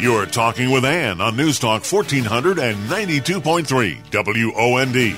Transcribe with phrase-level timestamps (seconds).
[0.00, 5.14] You're talking with Anne on News Talk 1492.3 WOND.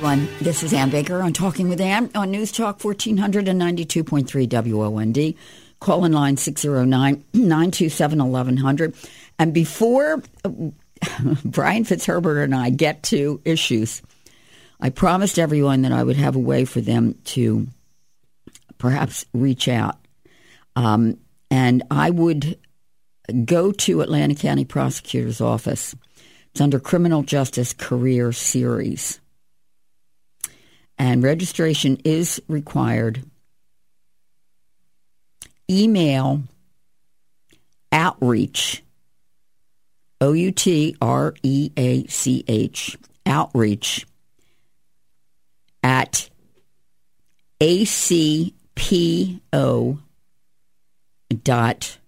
[0.00, 5.36] One, this is Anne Baker on Talking with Anne on News Talk 1492.3 WOND.
[5.78, 8.96] Call in line 609 927 1100.
[9.38, 10.20] And before
[11.44, 14.02] Brian Fitzherbert and I get to issues,
[14.80, 17.68] I promised everyone that I would have a way for them to
[18.78, 19.94] perhaps reach out.
[20.74, 21.18] Um,
[21.50, 22.58] and I would
[23.44, 25.94] go to Atlantic County Prosecutor's Office.
[26.50, 29.20] It's under Criminal Justice Career Series.
[30.98, 33.22] And registration is required.
[35.68, 36.42] Email
[37.92, 38.82] outreach,
[40.20, 44.06] O U T R E A C H, outreach
[45.82, 46.30] at
[47.60, 48.52] acpo
[51.42, 51.98] dot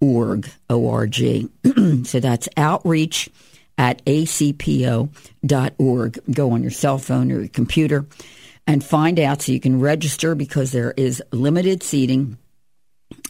[0.00, 1.48] org o-r-g
[2.04, 3.28] so that's outreach
[3.78, 5.08] at acpo.org
[6.30, 8.06] go on your cell phone or your computer
[8.66, 12.36] and find out so you can register because there is limited seating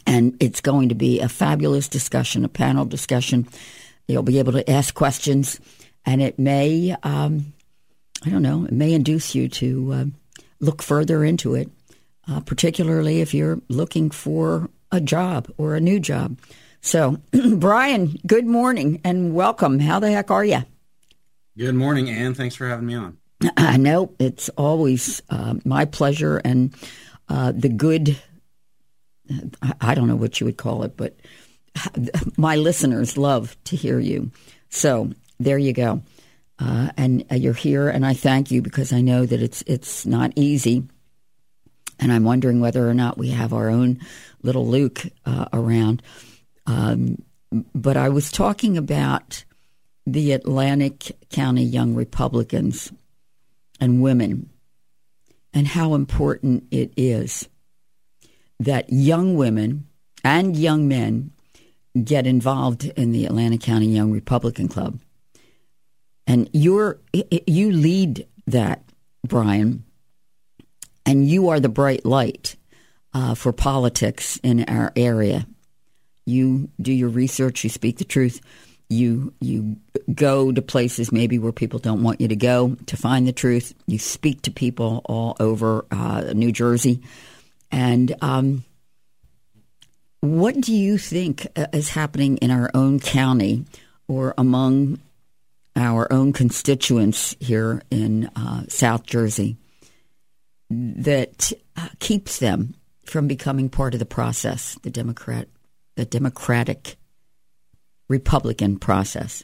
[0.05, 3.47] and it's going to be a fabulous discussion a panel discussion.
[4.07, 5.59] You'll be able to ask questions
[6.05, 7.53] and it may um,
[8.25, 10.05] i don't know it may induce you to uh,
[10.59, 11.69] look further into it
[12.27, 16.39] uh, particularly if you're looking for a job or a new job.
[16.79, 17.17] So,
[17.55, 19.79] Brian, good morning and welcome.
[19.79, 20.63] How the heck are you?
[21.57, 22.35] Good morning, Anne.
[22.35, 23.17] Thanks for having me on.
[23.57, 26.75] I know it's always uh, my pleasure and
[27.27, 28.21] uh, the good.
[29.81, 31.17] I don't know what you would call it, but
[32.37, 34.31] my listeners love to hear you.
[34.69, 36.03] So there you go,
[36.59, 40.05] uh, and uh, you're here, and I thank you because I know that it's it's
[40.05, 40.83] not easy
[41.99, 43.99] and I'm wondering whether or not we have our own
[44.43, 46.01] little Luke uh, around.
[46.65, 47.21] Um,
[47.73, 49.43] but I was talking about
[50.05, 52.91] the Atlantic County Young Republicans
[53.79, 54.49] and women
[55.53, 57.47] and how important it is
[58.59, 59.87] that young women
[60.23, 61.31] and young men
[62.03, 64.99] get involved in the Atlantic County Young Republican Club.
[66.25, 68.83] And you're you lead that,
[69.27, 69.83] Brian
[71.05, 72.55] and you are the bright light
[73.13, 75.45] uh, for politics in our area.
[76.25, 78.41] You do your research, you speak the truth,
[78.89, 79.77] you you
[80.13, 83.73] go to places maybe where people don't want you to go to find the truth.
[83.87, 87.01] You speak to people all over uh, New Jersey,
[87.71, 88.63] and um,
[90.21, 93.65] what do you think uh, is happening in our own county
[94.07, 94.99] or among
[95.75, 99.57] our own constituents here in uh, South Jersey?
[100.69, 102.75] that uh, keeps them
[103.05, 105.47] from becoming part of the process, the Democrat,
[105.95, 106.97] the Democratic
[108.09, 109.43] Republican process?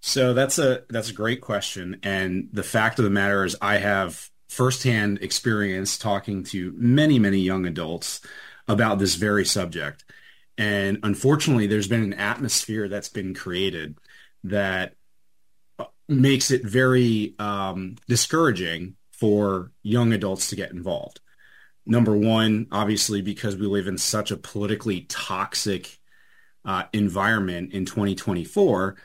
[0.00, 3.78] So that's a that's a great question, and the fact of the matter is, I
[3.78, 8.20] have firsthand experience talking to many many young adults
[8.68, 10.04] about this very subject,
[10.56, 13.98] and unfortunately, there's been an atmosphere that's been created
[14.44, 14.94] that
[16.08, 21.20] makes it very um, discouraging for young adults to get involved.
[21.86, 25.98] Number one, obviously, because we live in such a politically toxic
[26.64, 28.96] uh, environment in 2024,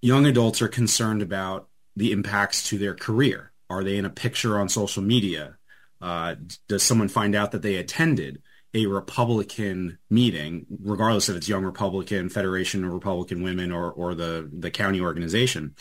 [0.00, 3.52] young adults are concerned about the impacts to their career.
[3.70, 5.56] Are they in a picture on social media?
[6.00, 6.34] Uh,
[6.68, 8.42] does someone find out that they attended
[8.74, 14.50] a Republican meeting, regardless if it's Young Republican, Federation of Republican Women, or or the
[14.52, 15.74] the county organization?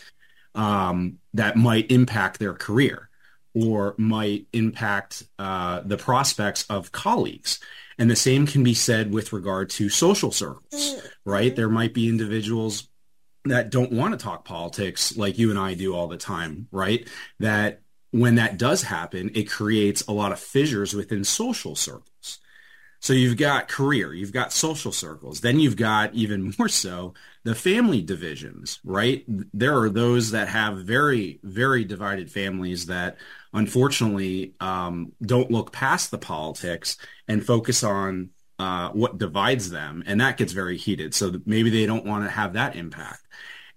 [0.56, 3.10] um, that might impact their career
[3.54, 7.60] or might impact uh, the prospects of colleagues.
[7.98, 10.96] And the same can be said with regard to social circles,
[11.26, 11.56] right?
[11.56, 12.88] There might be individuals
[13.46, 17.08] that don't want to talk politics like you and I do all the time, right?
[17.40, 17.82] That
[18.12, 22.40] when that does happen, it creates a lot of fissures within social circles.
[23.02, 27.56] So you've got career, you've got social circles, then you've got even more so the
[27.56, 29.26] family divisions, right?
[29.28, 33.18] There are those that have very, very divided families that
[33.54, 40.04] unfortunately um, don't look past the politics and focus on uh, what divides them.
[40.06, 41.16] And that gets very heated.
[41.16, 43.26] So maybe they don't want to have that impact.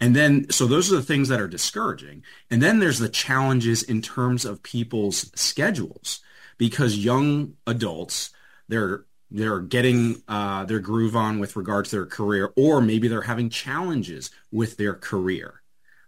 [0.01, 2.25] And then, so those are the things that are discouraging.
[2.51, 6.21] And then there's the challenges in terms of people's schedules
[6.59, 8.31] because young adults,
[8.69, 13.23] they're they're getting uh, their groove on with regards to their career, or maybe they're
[13.33, 15.61] having challenges with their career.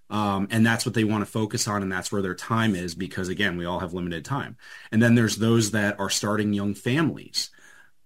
[0.08, 2.94] Um, and that's what they want to focus on, and that's where their time is
[2.94, 4.56] because, again, we all have limited time.
[4.92, 7.50] And then there's those that are starting young families.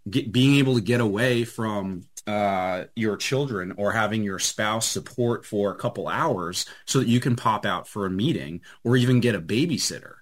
[0.08, 5.44] get, being able to get away from uh, your children or having your spouse support
[5.44, 9.20] for a couple hours so that you can pop out for a meeting or even
[9.20, 10.14] get a babysitter.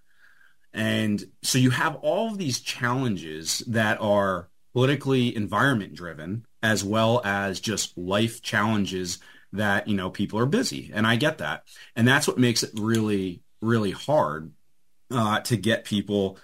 [0.73, 7.20] And so you have all of these challenges that are politically environment driven as well
[7.25, 9.19] as just life challenges
[9.53, 10.91] that, you know, people are busy.
[10.93, 11.65] And I get that.
[11.97, 14.53] And that's what makes it really, really hard
[15.11, 16.38] uh, to get people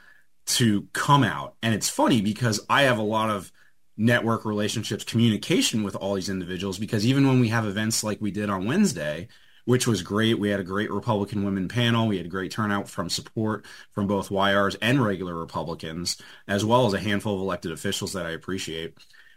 [0.47, 1.55] to come out.
[1.63, 3.53] And it's funny because I have a lot of
[3.97, 8.31] network relationships, communication with all these individuals because even when we have events like we
[8.31, 9.29] did on Wednesday,
[9.65, 10.39] which was great.
[10.39, 12.07] We had a great Republican women panel.
[12.07, 16.95] We had great turnout from support from both YRs and regular Republicans, as well as
[16.95, 18.95] a handful of elected officials that I appreciate.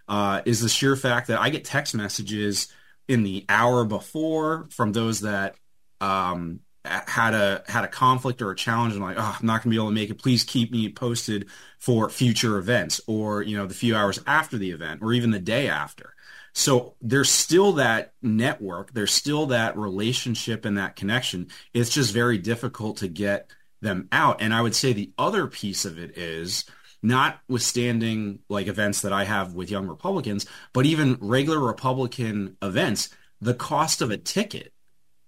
[0.07, 2.71] Uh, is the sheer fact that I get text messages
[3.07, 5.55] in the hour before from those that
[5.99, 9.71] um, had a had a conflict or a challenge and like, oh, I'm not gonna
[9.71, 10.21] be able to make it.
[10.21, 11.49] Please keep me posted
[11.79, 15.39] for future events, or you know, the few hours after the event, or even the
[15.39, 16.13] day after.
[16.57, 21.49] So there's still that network, there's still that relationship and that connection.
[21.71, 24.41] It's just very difficult to get them out.
[24.41, 26.65] And I would say the other piece of it is
[27.03, 33.09] notwithstanding like events that I have with young Republicans, but even regular Republican events,
[33.39, 34.73] the cost of a ticket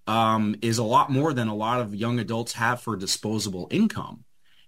[0.08, 4.24] um, is a lot more than a lot of young adults have for disposable income.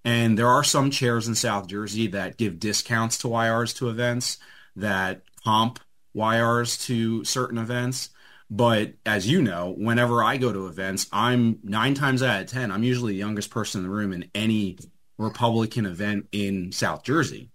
[0.05, 4.37] And there are some chairs in South Jersey that give discounts to YRs to events
[4.75, 5.79] that comp
[6.15, 8.09] YRs to certain events.
[8.49, 12.71] But as you know, whenever I go to events, I'm nine times out of 10,
[12.71, 14.77] I'm usually the youngest person in the room in any
[15.17, 17.51] Republican event in South Jersey.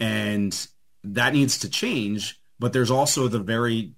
[0.00, 0.54] And
[1.04, 2.40] that needs to change.
[2.58, 3.92] But there's also the very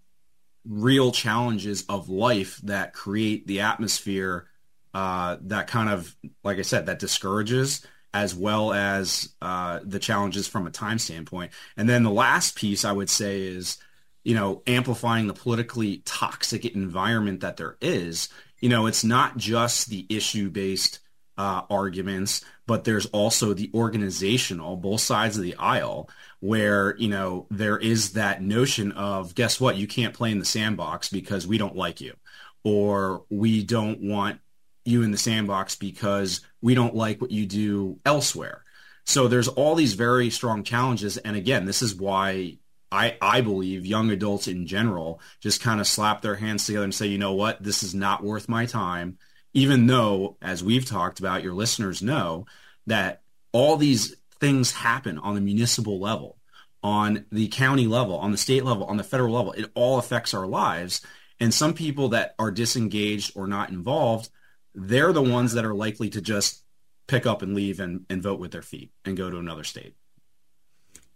[0.67, 4.49] real challenges of life that create the atmosphere
[4.95, 10.47] uh, that kind of, like I said, that discourages as well as uh, the challenges
[10.47, 11.51] from a time standpoint.
[11.77, 13.79] And then the last piece I would say is,
[14.25, 18.29] you know, amplifying the politically toxic environment that there is.
[18.61, 21.01] You know, it's not just the issue based
[21.37, 26.09] uh, arguments, but there's also the organizational, both sides of the aisle,
[26.41, 30.45] where, you know, there is that notion of, guess what, you can't play in the
[30.45, 32.15] sandbox because we don't like you,
[32.63, 34.41] or we don't want
[34.85, 38.65] you in the sandbox because we don't like what you do elsewhere.
[39.05, 41.19] So there's all these very strong challenges.
[41.19, 42.59] And again, this is why
[42.95, 46.95] I, I believe young adults in general just kind of slap their hands together and
[46.95, 49.19] say, you know what, this is not worth my time.
[49.53, 52.47] Even though, as we've talked about, your listeners know
[52.87, 56.39] that all these things happen on the municipal level,
[56.83, 59.53] on the county level, on the state level, on the federal level.
[59.53, 61.01] It all affects our lives.
[61.41, 64.29] And some people that are disengaged or not involved
[64.75, 66.63] they're the ones that are likely to just
[67.07, 69.95] pick up and leave and, and vote with their feet and go to another state.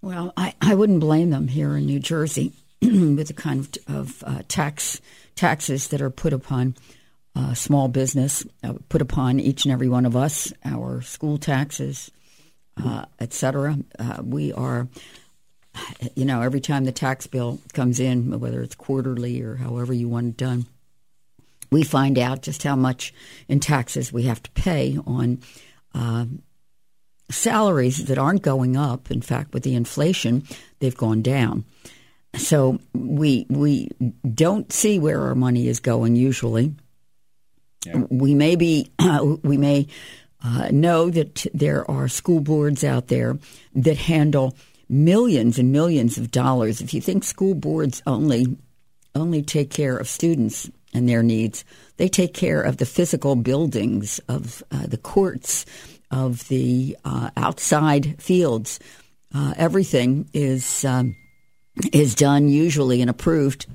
[0.01, 2.53] Well, I, I wouldn't blame them here in New Jersey
[2.83, 5.01] with the kind of, of uh, tax
[5.35, 6.77] taxes that are put upon
[7.35, 12.11] uh, small business, uh, put upon each and every one of us, our school taxes,
[12.83, 13.77] uh, et cetera.
[13.99, 14.89] Uh, we are,
[16.15, 20.09] you know, every time the tax bill comes in, whether it's quarterly or however you
[20.09, 20.67] want it done,
[21.71, 23.13] we find out just how much
[23.49, 25.41] in taxes we have to pay on
[25.95, 26.25] uh,
[27.31, 29.11] salaries that aren't going up.
[29.11, 30.45] In fact, with the inflation,
[30.79, 31.65] they've gone down.
[32.37, 33.91] So we we
[34.35, 36.75] don't see where our money is going usually.
[37.87, 38.05] Yeah.
[38.11, 39.89] We may be uh, we may
[40.43, 43.39] uh, know that there are school boards out there
[43.75, 44.57] that handle
[44.89, 46.81] millions and millions of dollars.
[46.81, 48.57] If you think school boards only
[49.15, 51.65] only take care of students and their needs.
[51.97, 55.67] They take care of the physical buildings, of uh, the courts,
[56.11, 58.79] of the uh, outside fields.
[59.35, 61.17] Uh, everything is um,
[61.93, 63.67] is done usually and approved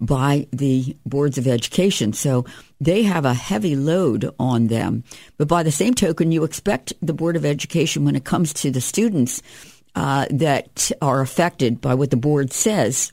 [0.00, 2.12] by the boards of education.
[2.12, 2.44] So
[2.80, 5.04] they have a heavy load on them.
[5.38, 8.70] But by the same token, you expect the board of education when it comes to
[8.70, 9.42] the students
[9.94, 13.12] uh, that are affected by what the board says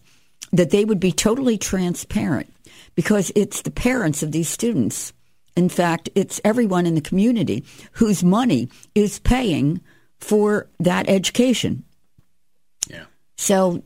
[0.52, 2.54] that they would be totally transparent
[2.96, 5.14] because it's the parents of these students.
[5.56, 9.82] In fact, it's everyone in the community whose money is paying
[10.20, 11.84] for that education.
[12.88, 13.06] Yeah.
[13.38, 13.84] So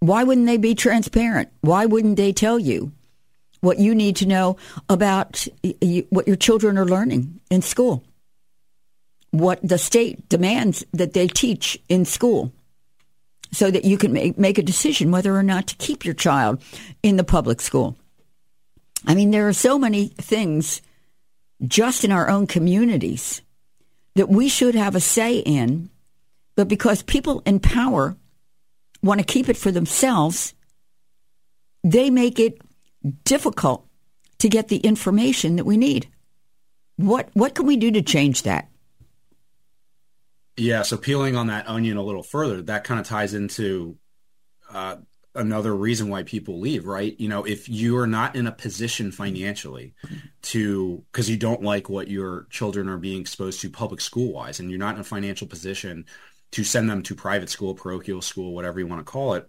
[0.00, 1.48] why wouldn't they be transparent?
[1.60, 2.92] Why wouldn't they tell you
[3.60, 4.56] what you need to know
[4.88, 5.46] about
[6.10, 8.04] what your children are learning in school?
[9.30, 12.52] What the state demands that they teach in school
[13.50, 16.62] so that you can make, make a decision whether or not to keep your child
[17.02, 17.96] in the public school.
[19.06, 20.80] I mean, there are so many things
[21.66, 23.42] just in our own communities
[24.14, 25.90] that we should have a say in,
[26.56, 28.16] but because people in power
[29.02, 30.54] want to keep it for themselves,
[31.84, 32.60] they make it
[33.24, 33.86] difficult
[34.38, 36.08] to get the information that we need.
[36.96, 38.68] What what can we do to change that?
[40.56, 43.96] Yeah, so peeling on that onion a little further, that kind of ties into
[44.72, 44.96] uh,
[45.34, 47.18] another reason why people leave, right?
[47.18, 49.94] You know, if you are not in a position financially
[50.42, 54.60] to, because you don't like what your children are being exposed to public school wise,
[54.60, 56.06] and you're not in a financial position
[56.52, 59.48] to send them to private school, parochial school, whatever you want to call it,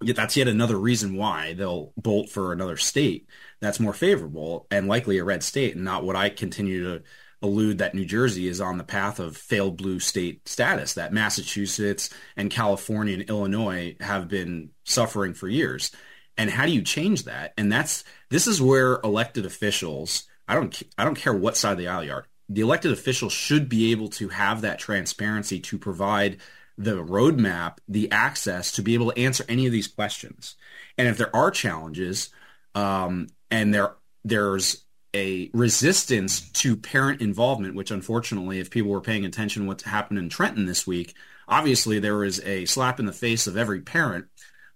[0.00, 3.26] that's yet another reason why they'll bolt for another state
[3.60, 7.02] that's more favorable and likely a red state and not what I continue to
[7.42, 12.10] allude that New Jersey is on the path of failed blue state status that Massachusetts
[12.36, 15.90] and California and Illinois have been suffering for years.
[16.38, 17.52] And how do you change that?
[17.56, 21.78] And that's this is where elected officials, I don't I don't care what side of
[21.78, 22.26] the aisle you are.
[22.48, 26.38] The elected officials should be able to have that transparency to provide
[26.78, 30.56] the roadmap, the access to be able to answer any of these questions.
[30.98, 32.30] And if there are challenges,
[32.74, 34.84] um, and there there's
[35.16, 40.28] a resistance to parent involvement, which unfortunately, if people were paying attention what's happened in
[40.28, 41.14] Trenton this week,
[41.48, 44.26] obviously there is a slap in the face of every parent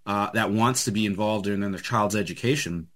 [0.07, 2.89] uh, that wants to be involved in, in their child's education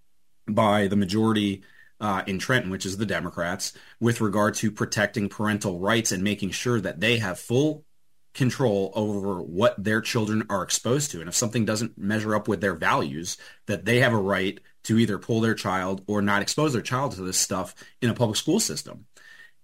[0.49, 1.63] by the majority
[2.01, 6.51] uh, in Trenton, which is the Democrats, with regard to protecting parental rights and making
[6.51, 7.85] sure that they have full
[8.33, 11.21] control over what their children are exposed to.
[11.21, 13.37] And if something doesn't measure up with their values,
[13.67, 17.13] that they have a right to either pull their child or not expose their child
[17.13, 19.07] to this stuff in a public school system.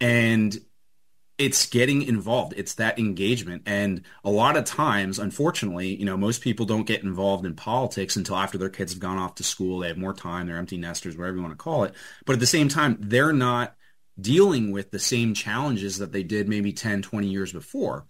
[0.01, 0.59] And
[1.41, 2.53] it's getting involved.
[2.57, 3.63] It's that engagement.
[3.65, 8.17] And a lot of times, unfortunately, you know, most people don't get involved in politics
[8.17, 9.79] until after their kids have gone off to school.
[9.79, 10.47] They have more time.
[10.47, 11.95] They're empty nesters, whatever you want to call it.
[12.27, 13.75] But at the same time, they're not
[14.21, 18.05] dealing with the same challenges that they did maybe 10, 20 years before.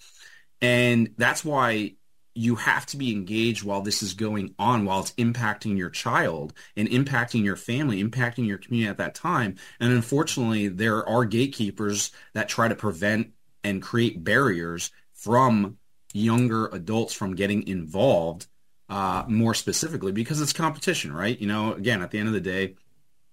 [0.60, 1.94] And that's why
[2.34, 6.52] you have to be engaged while this is going on, while it's impacting your child
[6.76, 9.56] and impacting your family, impacting your community at that time.
[9.80, 13.32] And unfortunately, there are gatekeepers that try to prevent
[13.64, 15.78] and create barriers from
[16.12, 18.46] younger adults from getting involved
[18.88, 21.38] uh, more specifically because it's competition, right?
[21.40, 22.76] You know, again, at the end of the day,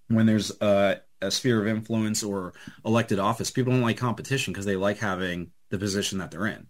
[0.07, 2.53] when there's a, a sphere of influence or
[2.85, 6.67] elected office, people don't like competition because they like having the position that they're in.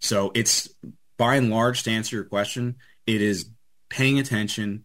[0.00, 0.68] So it's
[1.16, 2.76] by and large, to answer your question,
[3.06, 3.48] it is
[3.88, 4.84] paying attention,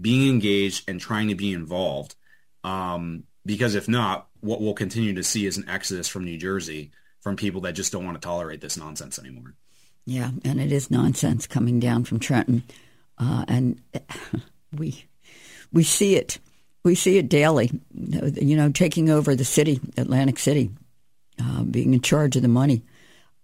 [0.00, 2.14] being engaged, and trying to be involved.
[2.64, 6.90] Um, because if not, what we'll continue to see is an exodus from New Jersey
[7.20, 9.54] from people that just don't want to tolerate this nonsense anymore.
[10.04, 12.62] Yeah, and it is nonsense coming down from Trenton,
[13.18, 13.80] uh, and
[14.72, 15.04] we
[15.72, 16.38] we see it.
[16.84, 17.72] We see it daily.
[17.92, 20.70] You know, taking over the city, Atlantic City,
[21.42, 22.82] uh, being in charge of the money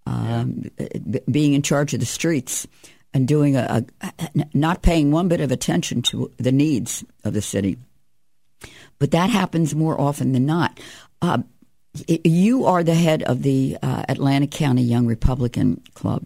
[0.05, 0.69] um,
[1.29, 2.67] being in charge of the streets
[3.13, 7.41] and doing a, a, not paying one bit of attention to the needs of the
[7.41, 7.77] city.
[8.99, 10.79] But that happens more often than not.
[11.21, 11.39] Uh,
[12.07, 16.25] you are the head of the uh, Atlantic County Young Republican Club.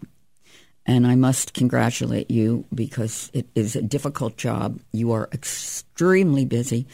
[0.86, 4.80] And I must congratulate you because it is a difficult job.
[4.92, 6.86] You are extremely busy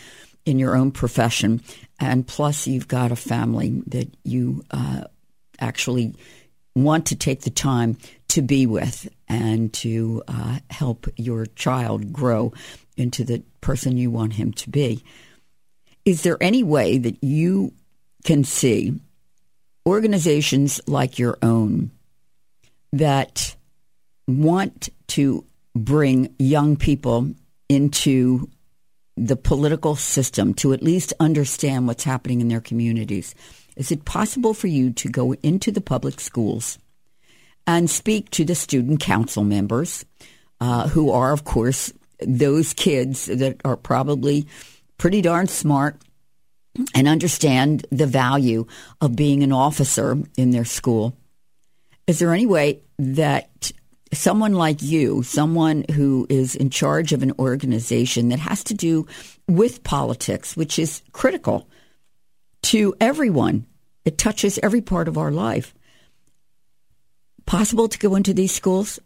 [0.44, 1.62] in your own profession.
[2.00, 5.04] And plus, you've got a family that you uh,
[5.60, 6.16] actually
[6.74, 7.96] want to take the time
[8.28, 12.52] to be with and to uh, help your child grow
[12.96, 15.02] into the person you want him to be.
[16.04, 17.72] Is there any way that you
[18.24, 18.98] can see
[19.86, 21.90] organizations like your own
[22.92, 23.56] that
[24.26, 27.34] want to bring young people
[27.68, 28.48] into
[29.16, 33.34] the political system to at least understand what's happening in their communities?
[33.76, 36.78] Is it possible for you to go into the public schools
[37.66, 40.04] and speak to the student council members,
[40.60, 44.46] uh, who are, of course, those kids that are probably
[44.98, 46.00] pretty darn smart
[46.94, 48.66] and understand the value
[49.00, 51.16] of being an officer in their school?
[52.06, 53.72] Is there any way that
[54.12, 59.06] someone like you, someone who is in charge of an organization that has to do
[59.48, 61.68] with politics, which is critical
[62.64, 63.66] to everyone.
[64.04, 65.74] It touches every part of our life.
[67.46, 68.98] Possible to go into these schools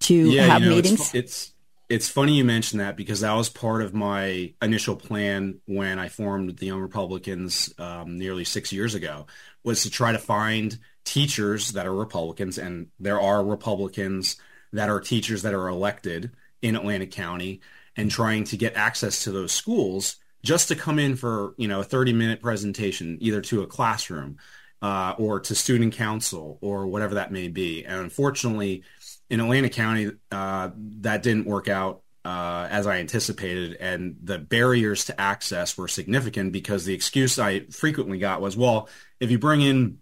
[0.00, 1.00] to yeah, have you know, meetings?
[1.00, 1.52] It's, it's
[1.88, 6.08] it's funny you mentioned that because that was part of my initial plan when I
[6.08, 9.26] formed the Young Republicans um, nearly six years ago
[9.64, 14.36] was to try to find teachers that are Republicans, and there are Republicans
[14.72, 16.30] that are teachers that are elected
[16.62, 17.60] in Atlantic County,
[17.96, 21.80] and trying to get access to those schools just to come in for you know
[21.80, 24.38] a 30 minute presentation either to a classroom
[24.82, 27.84] uh, or to student council or whatever that may be.
[27.84, 28.82] And unfortunately
[29.28, 35.06] in Atlantic County, uh, that didn't work out uh, as I anticipated, and the barriers
[35.06, 38.88] to access were significant because the excuse I frequently got was, "Well,
[39.20, 39.98] if you bring in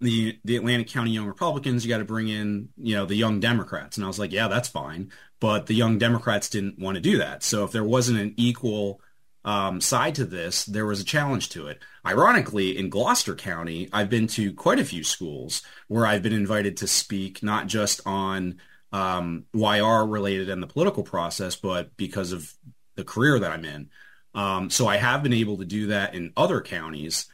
[0.00, 3.38] the the Atlantic County Young Republicans, you got to bring in you know the Young
[3.38, 7.00] Democrats," and I was like, "Yeah, that's fine," but the Young Democrats didn't want to
[7.00, 7.44] do that.
[7.44, 9.00] So if there wasn't an equal
[9.44, 11.80] um, side to this, there was a challenge to it.
[12.04, 16.76] Ironically, in Gloucester County, I've been to quite a few schools where I've been invited
[16.78, 18.60] to speak, not just on
[18.92, 22.52] um, YR related and the political process, but because of
[22.96, 23.90] the career that I'm in.
[24.34, 27.26] Um, so I have been able to do that in other counties.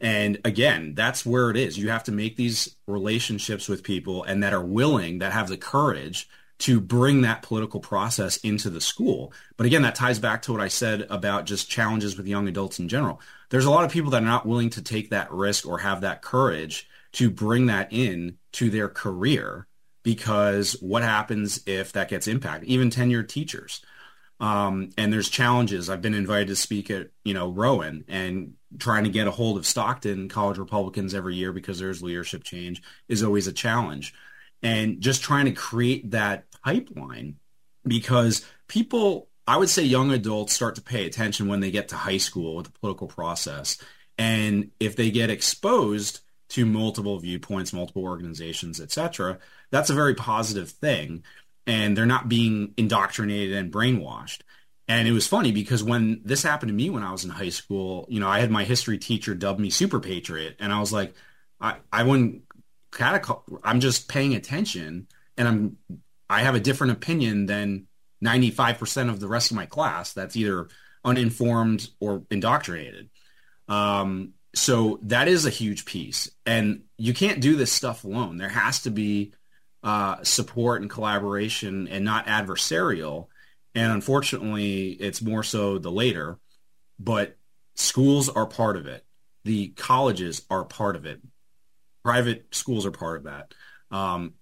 [0.00, 1.78] And again, that's where it is.
[1.78, 5.56] You have to make these relationships with people and that are willing, that have the
[5.56, 6.28] courage
[6.62, 9.32] to bring that political process into the school.
[9.56, 12.78] But again, that ties back to what I said about just challenges with young adults
[12.78, 13.20] in general.
[13.50, 16.02] There's a lot of people that are not willing to take that risk or have
[16.02, 19.66] that courage to bring that in to their career
[20.04, 22.68] because what happens if that gets impacted?
[22.68, 23.84] Even tenured teachers.
[24.38, 25.90] Um, and there's challenges.
[25.90, 29.56] I've been invited to speak at, you know, Rowan and trying to get a hold
[29.56, 34.14] of Stockton college Republicans every year because there's leadership change is always a challenge.
[34.62, 37.36] And just trying to create that pipeline
[37.86, 41.96] because people, I would say young adults start to pay attention when they get to
[41.96, 43.78] high school with the political process.
[44.18, 49.38] And if they get exposed to multiple viewpoints, multiple organizations, etc.,
[49.70, 51.24] that's a very positive thing.
[51.66, 54.42] And they're not being indoctrinated and brainwashed.
[54.88, 57.48] And it was funny because when this happened to me when I was in high
[57.48, 60.56] school, you know, I had my history teacher dub me super patriot.
[60.58, 61.14] And I was like,
[61.60, 62.42] I, I wouldn't
[63.00, 65.06] I'm just paying attention
[65.36, 65.76] and I'm,
[66.28, 67.86] I have a different opinion than
[68.24, 70.68] 95% of the rest of my class that's either
[71.04, 73.10] uninformed or indoctrinated.
[73.68, 76.30] Um, so that is a huge piece.
[76.46, 78.36] And you can't do this stuff alone.
[78.36, 79.32] There has to be
[79.82, 83.28] uh, support and collaboration and not adversarial.
[83.74, 86.38] And unfortunately, it's more so the later.
[86.98, 87.36] But
[87.74, 89.04] schools are part of it.
[89.44, 91.20] The colleges are part of it.
[92.04, 93.54] Private schools are part of that.
[93.90, 94.34] Um,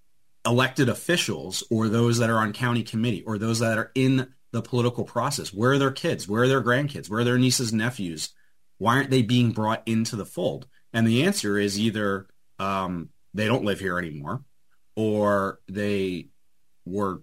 [0.45, 4.61] elected officials or those that are on county committee or those that are in the
[4.61, 5.53] political process.
[5.53, 6.27] Where are their kids?
[6.27, 7.09] Where are their grandkids?
[7.09, 8.33] Where are their nieces and nephews?
[8.77, 10.67] Why aren't they being brought into the fold?
[10.93, 12.27] And the answer is either
[12.59, 14.43] um, they don't live here anymore,
[14.95, 16.29] or they
[16.85, 17.21] were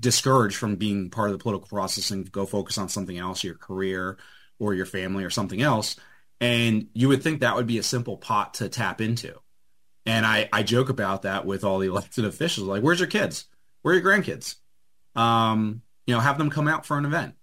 [0.00, 3.54] discouraged from being part of the political process and go focus on something else, your
[3.54, 4.18] career
[4.58, 5.96] or your family or something else.
[6.40, 9.34] And you would think that would be a simple pot to tap into.
[10.06, 12.68] And I, I joke about that with all the elected officials.
[12.68, 13.46] Like, where's your kids?
[13.82, 14.56] Where are your grandkids?
[15.14, 17.34] Um, you know, have them come out for an event.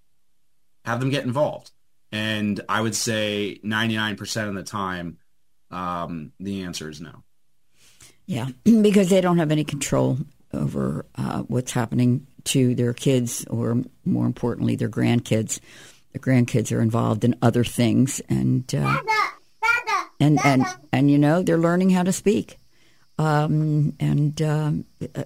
[0.86, 1.72] Have them get involved.
[2.12, 5.18] And I would say 99% of the time,
[5.70, 7.24] um, the answer is no.
[8.26, 8.50] Yeah,
[8.82, 10.18] because they don't have any control
[10.54, 15.60] over uh, what's happening to their kids, or more importantly, their grandkids.
[16.12, 19.02] The grandkids are involved in other things, and uh,
[20.22, 22.58] and and and you know they're learning how to speak.
[23.18, 24.72] Um, and uh,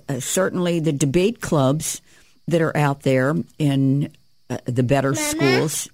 [0.10, 2.01] uh certainly the debate clubs
[2.47, 4.12] that are out there in
[4.49, 5.29] uh, the better Mama?
[5.29, 5.89] schools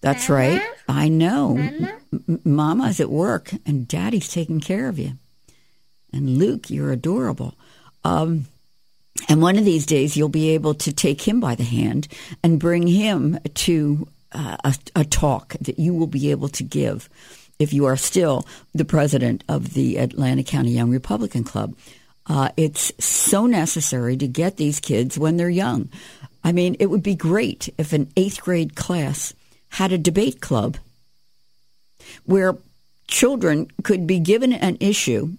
[0.00, 0.40] that's Mama?
[0.40, 0.62] right.
[0.88, 1.54] I know.
[1.54, 1.98] Mama?
[2.12, 5.12] M- Mama's at work and Daddy's taking care of you.
[6.12, 7.54] And Luke, you're adorable.
[8.04, 8.46] Um,
[9.28, 12.06] and one of these days, you'll be able to take him by the hand
[12.42, 17.08] and bring him to uh, a, a talk that you will be able to give
[17.58, 21.74] if you are still the president of the Atlantic County Young Republican Club.
[22.26, 25.88] Uh, it's so necessary to get these kids when they're young.
[26.42, 29.32] I mean, it would be great if an eighth grade class
[29.70, 30.76] had a debate club
[32.24, 32.56] where
[33.08, 35.36] children could be given an issue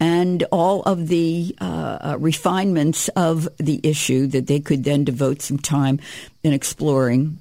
[0.00, 5.40] and all of the uh, uh, refinements of the issue that they could then devote
[5.40, 6.00] some time
[6.42, 7.38] in exploring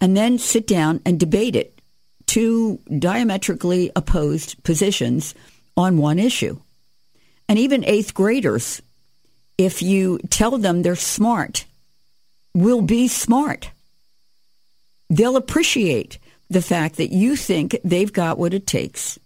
[0.00, 1.73] and then sit down and debate it
[2.26, 5.34] two diametrically opposed positions
[5.76, 6.58] on one issue.
[7.48, 8.80] And even eighth graders,
[9.58, 11.66] if you tell them they're smart,
[12.54, 13.70] will be smart
[15.10, 19.18] they'll appreciate the fact that you think they've got what it takes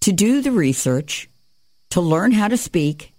[0.00, 1.28] to do the research,
[1.90, 3.12] to learn how to speak.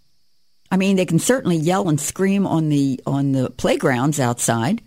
[0.72, 4.82] I mean, they can certainly yell and scream on the on the playgrounds outside.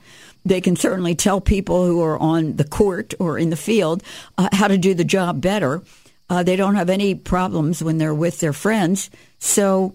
[0.45, 4.03] They can certainly tell people who are on the court or in the field
[4.39, 5.83] uh, how to do the job better.
[6.29, 9.11] Uh, they don't have any problems when they're with their friends.
[9.39, 9.95] So,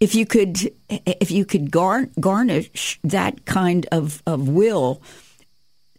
[0.00, 5.00] if you could, if you could gar- garnish that kind of, of will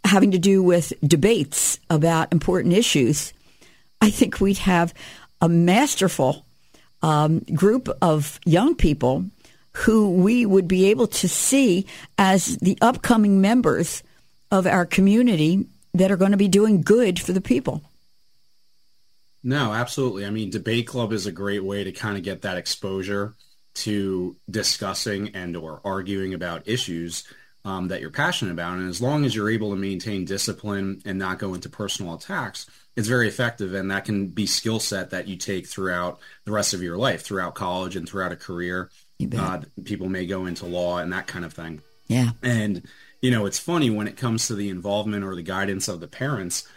[0.03, 3.31] having to do with debates about important issues,
[4.01, 4.93] I think we'd have
[5.39, 6.45] a masterful
[7.01, 9.25] um, group of young people
[9.73, 11.85] who we would be able to see
[12.17, 14.03] as the upcoming members
[14.51, 17.81] of our community that are going to be doing good for the people.
[19.43, 20.25] No, absolutely.
[20.25, 23.33] I mean, debate club is a great way to kind of get that exposure
[23.75, 27.23] to discussing and or arguing about issues
[27.65, 28.77] um, that you're passionate about.
[28.77, 32.67] And as long as you're able to maintain discipline and not go into personal attacks,
[32.95, 33.73] it's very effective.
[33.73, 37.23] And that can be skill set that you take throughout the rest of your life,
[37.23, 38.89] throughout college and throughout a career.
[39.33, 41.81] Uh, people may go into law and that kind of thing.
[42.07, 42.31] Yeah.
[42.41, 42.83] And,
[43.21, 46.07] you know, it's funny when it comes to the involvement or the guidance of the
[46.07, 46.67] parents.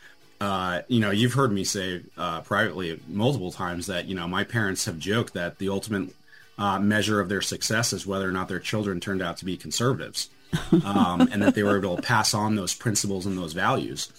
[0.41, 4.45] Uh, you know, you've heard me say uh, privately multiple times that, you know, my
[4.45, 6.15] parents have joked that the ultimate
[6.59, 9.57] uh, measure of their success is whether or not their children turned out to be
[9.57, 10.31] conservatives
[10.85, 14.11] um, and that they were able to pass on those principles and those values.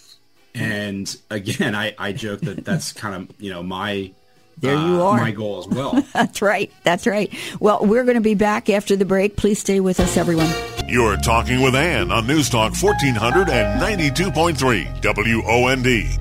[0.54, 4.12] And again, I, I joke that that's kind of, you know, my
[4.60, 5.18] there you uh, are.
[5.18, 6.04] My goal as well.
[6.12, 6.72] That's right.
[6.84, 7.32] That's right.
[7.60, 9.36] Well, we're going to be back after the break.
[9.36, 10.50] Please stay with us, everyone.
[10.88, 16.18] You're talking with Anne on News Talk 1492.3 WOND.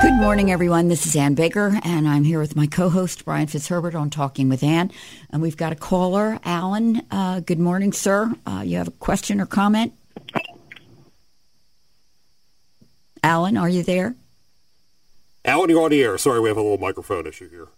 [0.00, 0.88] Good morning, everyone.
[0.88, 4.64] This is Anne Baker, and I'm here with my co-host Brian Fitzherbert on Talking with
[4.64, 4.90] Anne.
[5.30, 7.02] And we've got a caller, Alan.
[7.10, 8.34] Uh, good morning, sir.
[8.44, 9.92] Uh, you have a question or comment?
[13.22, 14.16] Alan, are you there?
[15.46, 16.18] Alan, you're on the air.
[16.18, 17.68] Sorry, we have a little microphone issue here.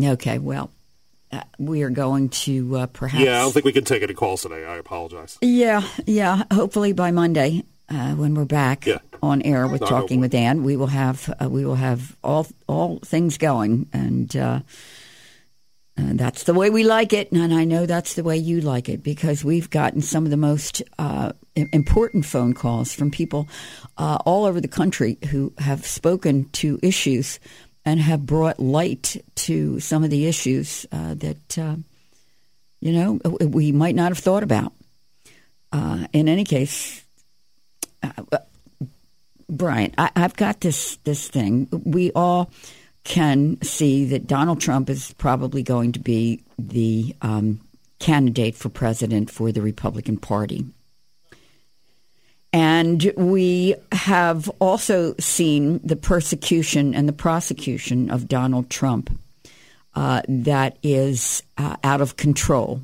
[0.00, 0.70] Okay, well,
[1.30, 3.24] uh, we are going to uh, perhaps.
[3.24, 4.66] Yeah, I don't think we can take any calls today.
[4.66, 5.38] I apologize.
[5.40, 6.44] Yeah, yeah.
[6.52, 8.98] Hopefully by Monday, uh, when we're back yeah.
[9.22, 12.98] on air with talking with Anne, we will have uh, we will have all all
[12.98, 14.60] things going, and, uh,
[15.96, 17.32] and that's the way we like it.
[17.32, 20.36] And I know that's the way you like it because we've gotten some of the
[20.36, 23.48] most uh, important phone calls from people
[23.98, 27.38] uh, all over the country who have spoken to issues
[27.84, 31.74] and have brought light to some of the issues uh, that
[32.80, 34.72] you know we might not have thought about.
[35.72, 37.04] in any case,
[38.02, 38.38] uh,
[39.48, 41.68] Brian, I, have got this this thing.
[41.70, 42.50] We all
[43.04, 47.60] can see that Donald Trump is probably going to be the um,
[47.98, 50.64] candidate for president for the Republican Party.
[52.52, 59.10] And we have also seen the persecution and the prosecution of Donald Trump
[59.94, 62.80] uh, that is uh, out of control.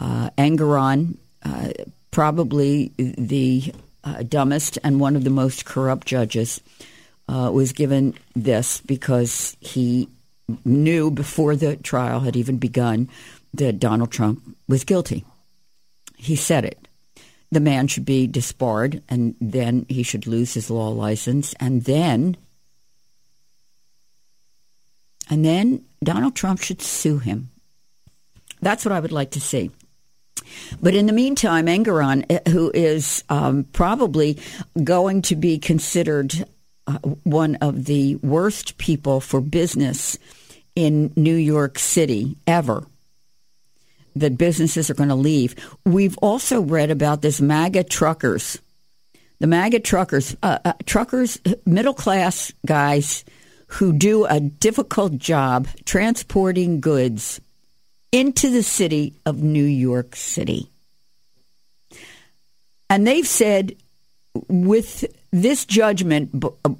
[0.00, 1.68] Uh, Engoron, uh,
[2.10, 6.60] probably the uh, dumbest and one of the most corrupt judges,
[7.28, 10.08] uh, was given this because he
[10.64, 13.08] knew before the trial had even begun
[13.54, 15.24] that Donald Trump was guilty.
[16.16, 16.88] He said it.
[17.50, 22.36] The man should be disbarred, and then he should lose his law license, and then,
[25.28, 27.50] and then Donald Trump should sue him.
[28.62, 29.70] That's what I would like to see.
[30.80, 34.38] But in the meantime, Engoron, eh, who is um, probably
[34.82, 36.46] going to be considered
[36.86, 40.18] uh, one of the worst people for business
[40.74, 42.84] in New York City ever,
[44.16, 45.54] that businesses are going to leave.
[45.84, 48.58] We've also read about this MAGA truckers.
[49.38, 53.24] The MAGA truckers, uh, uh, truckers, middle class guys
[53.66, 57.40] who do a difficult job transporting goods
[58.12, 60.70] into the city of New York City.
[62.90, 63.76] And they've said
[64.48, 66.70] with this judgment uh,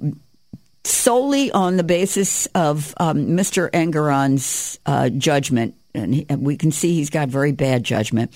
[0.83, 3.69] solely on the basis of um, Mr.
[3.71, 8.33] Engoron's uh, judgment, and, he, and we can see he's got very bad judgment,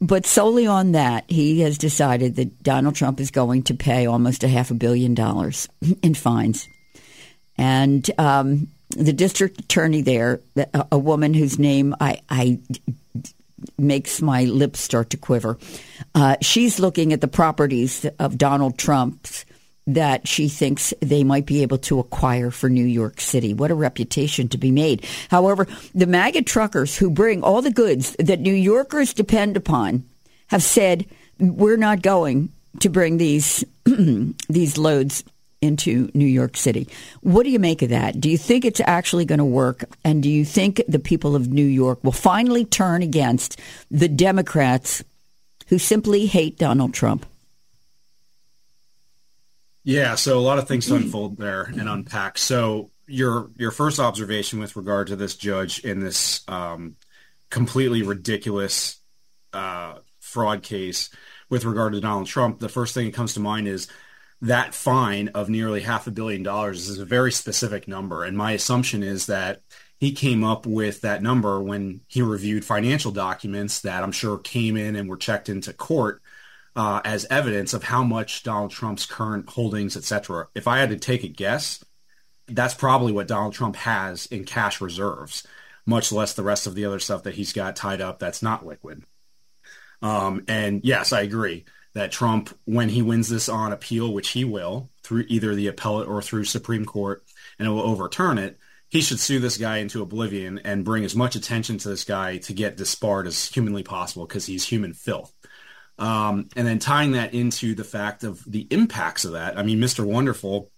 [0.00, 4.44] but solely on that, he has decided that Donald Trump is going to pay almost
[4.44, 5.68] a half a billion dollars
[6.02, 6.68] in fines.
[7.56, 10.40] And um, the district attorney there,
[10.92, 12.60] a woman whose name I, I
[13.76, 15.58] makes my lips start to quiver.
[16.14, 19.44] Uh, she's looking at the properties of Donald Trump's
[19.88, 23.54] that she thinks they might be able to acquire for New York City.
[23.54, 25.04] What a reputation to be made.
[25.30, 30.04] However, the MAGA truckers who bring all the goods that New Yorkers depend upon
[30.48, 31.06] have said,
[31.38, 33.64] we're not going to bring these
[34.48, 35.24] these loads
[35.62, 36.86] into New York City.
[37.22, 38.20] What do you make of that?
[38.20, 39.84] Do you think it's actually going to work?
[40.04, 43.58] And do you think the people of New York will finally turn against
[43.90, 45.02] the Democrats
[45.68, 47.26] who simply hate Donald Trump?
[49.88, 52.36] Yeah, so a lot of things to unfold there and unpack.
[52.36, 56.96] So your your first observation with regard to this judge in this um,
[57.48, 59.00] completely ridiculous
[59.54, 61.08] uh, fraud case
[61.48, 63.88] with regard to Donald Trump, the first thing that comes to mind is
[64.42, 68.24] that fine of nearly half a billion dollars is a very specific number.
[68.24, 69.62] And my assumption is that
[69.96, 74.76] he came up with that number when he reviewed financial documents that I'm sure came
[74.76, 76.20] in and were checked into court
[76.78, 80.46] uh, as evidence of how much Donald Trump's current holdings, etc.
[80.54, 81.84] If I had to take a guess,
[82.46, 85.44] that's probably what Donald Trump has in cash reserves,
[85.84, 88.64] much less the rest of the other stuff that he's got tied up that's not
[88.64, 89.02] liquid.
[90.02, 91.64] Um, and yes, I agree
[91.94, 96.06] that Trump, when he wins this on appeal, which he will through either the appellate
[96.06, 97.24] or through Supreme Court,
[97.58, 98.56] and it will overturn it,
[98.88, 102.38] he should sue this guy into oblivion and bring as much attention to this guy
[102.38, 105.34] to get disbarred as humanly possible because he's human filth.
[105.98, 109.58] Um, and then tying that into the fact of the impacts of that.
[109.58, 110.04] I mean, Mr.
[110.04, 110.70] Wonderful,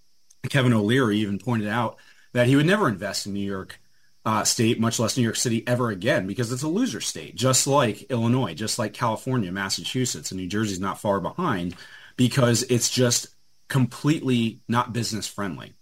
[0.49, 1.99] Kevin O'Leary even pointed out
[2.33, 3.79] that he would never invest in New York
[4.25, 7.67] uh, State, much less New York City, ever again because it's a loser state, just
[7.67, 11.75] like Illinois, just like California, Massachusetts, and New Jersey's not far behind
[12.17, 13.29] because it's just
[13.69, 15.75] completely not business friendly.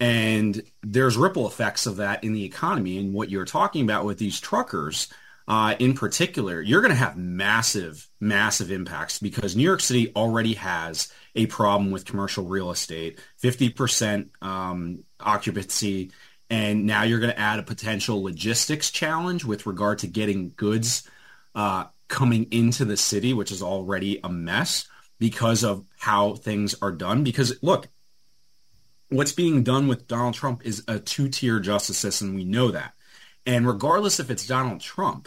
[0.00, 2.98] And there's ripple effects of that in the economy.
[2.98, 5.08] And what you're talking about with these truckers,
[5.48, 10.52] uh, in particular, you're going to have massive, massive impacts because New York City already
[10.54, 16.12] has a problem with commercial real estate, 50% um, occupancy.
[16.50, 21.08] And now you're going to add a potential logistics challenge with regard to getting goods
[21.54, 24.86] uh, coming into the city, which is already a mess
[25.18, 27.24] because of how things are done.
[27.24, 27.88] Because look,
[29.08, 32.34] what's being done with Donald Trump is a two tier justice system.
[32.34, 32.92] We know that.
[33.46, 35.26] And regardless if it's Donald Trump,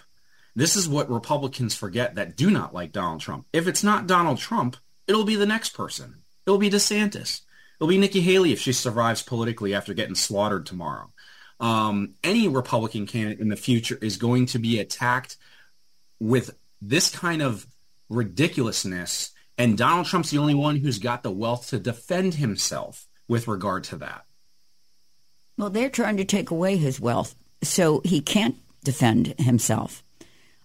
[0.56, 3.46] this is what Republicans forget that do not like Donald Trump.
[3.54, 6.22] If it's not Donald Trump, it'll be the next person.
[6.46, 7.42] It'll be DeSantis.
[7.80, 11.12] It'll be Nikki Haley if she survives politically after getting slaughtered tomorrow.
[11.60, 15.38] Um, any Republican candidate in the future is going to be attacked
[16.20, 17.68] with this kind of
[18.10, 19.32] ridiculousness.
[19.58, 23.84] And Donald Trump's the only one who's got the wealth to defend himself with regard
[23.86, 24.26] to that?
[25.58, 30.04] Well, they're trying to take away his wealth, so he can't defend himself.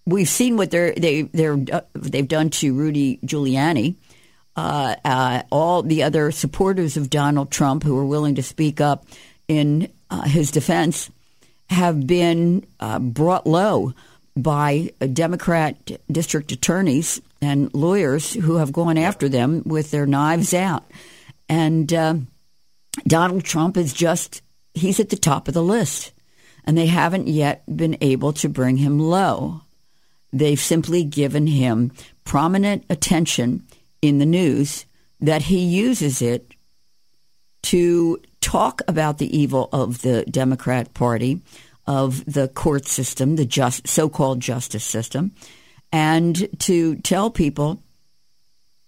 [0.07, 3.97] We've seen what they're they they're uh, they've done to Rudy Giuliani.
[4.55, 9.05] Uh, uh, all the other supporters of Donald Trump who are willing to speak up
[9.49, 11.11] in uh, his defense
[11.69, 13.93] have been uh, brought low
[14.37, 15.77] by Democrat
[16.11, 20.85] district attorneys and lawyers who have gone after them with their knives out.
[21.49, 22.17] And uh,
[23.07, 24.43] Donald Trump is just,
[24.75, 26.13] he's at the top of the list.
[26.65, 29.63] And they haven't yet been able to bring him low.
[30.33, 31.93] They've simply given him
[32.25, 33.67] prominent attention
[34.03, 34.87] in the news
[35.21, 36.53] that he uses it
[37.65, 41.41] to talk about the evil of the Democrat Party,
[41.87, 45.33] of the court system, the just so-called justice system,
[45.93, 47.83] and to tell people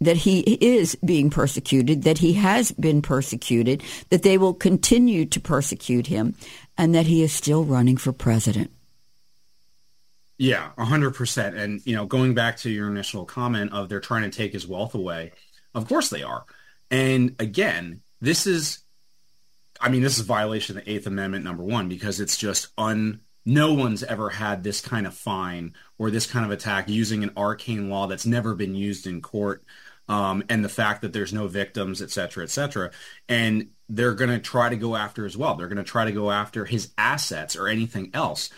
[0.00, 5.40] that he is being persecuted, that he has been persecuted, that they will continue to
[5.40, 6.34] persecute him,
[6.76, 8.70] and that he is still running for president.
[10.38, 11.58] Yeah, 100%.
[11.58, 14.66] And, you know, going back to your initial comment of they're trying to take his
[14.66, 15.32] wealth away,
[15.74, 16.44] of course they are.
[16.90, 18.84] And again, this is,
[19.80, 23.20] I mean, this is violation of the Eighth Amendment, number one, because it's just un.
[23.44, 27.30] No one's ever had this kind of fine or this kind of attack using an
[27.34, 29.64] arcane law that's never been used in court
[30.08, 32.90] um, and the fact that there's no victims, et cetera, et cetera.
[33.28, 35.54] And they're going to try to go after as well.
[35.54, 38.50] They're going to try to go after his assets or anything else.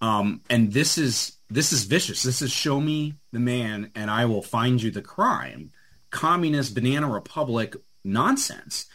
[0.00, 2.22] Um, and this is this is vicious.
[2.22, 5.72] This is show me the man, and I will find you the crime.
[6.10, 8.86] Communist banana republic nonsense.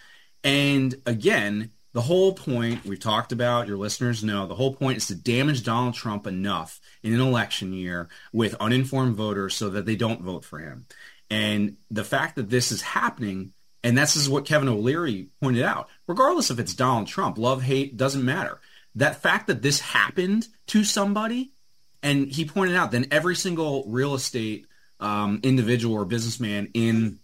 [0.43, 5.07] And again, the whole point we've talked about, your listeners know, the whole point is
[5.07, 9.95] to damage Donald Trump enough in an election year with uninformed voters so that they
[9.95, 10.87] don't vote for him.
[11.29, 15.87] And the fact that this is happening, and this is what Kevin O'Leary pointed out,
[16.07, 18.59] regardless if it's Donald Trump, love, hate, doesn't matter.
[18.95, 21.53] That fact that this happened to somebody,
[22.01, 24.67] and he pointed out, then every single real estate
[24.99, 27.19] um, individual or businessman in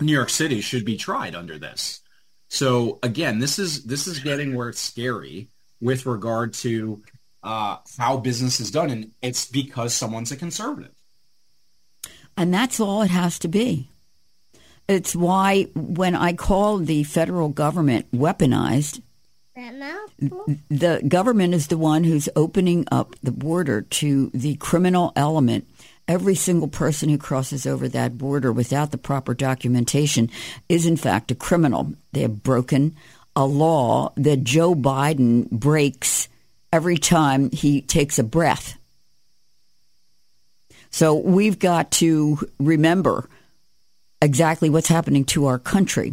[0.00, 2.00] New York City should be tried under this.
[2.48, 5.48] So again, this is this is getting where it's scary
[5.80, 7.02] with regard to
[7.42, 10.94] uh, how business is done, and it's because someone's a conservative.
[12.36, 13.90] And that's all it has to be.
[14.88, 19.02] It's why when I call the federal government weaponized,
[20.68, 25.68] the government is the one who's opening up the border to the criminal element.
[26.08, 30.28] Every single person who crosses over that border without the proper documentation
[30.68, 31.92] is, in fact, a criminal.
[32.12, 32.96] They have broken
[33.36, 36.28] a law that Joe Biden breaks
[36.72, 38.76] every time he takes a breath.
[40.90, 43.28] So we've got to remember
[44.20, 46.12] exactly what's happening to our country.